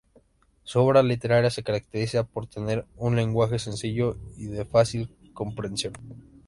Su 0.63 0.79
obra 0.79 1.03
literaria 1.03 1.51
se 1.51 1.61
caracteriza 1.61 2.23
por 2.23 2.47
tener 2.47 2.87
un 2.97 3.15
lenguaje 3.15 3.59
sencillo 3.59 4.17
y 4.35 4.47
de 4.47 4.65
fácil 4.65 5.15
comprensión. 5.35 5.93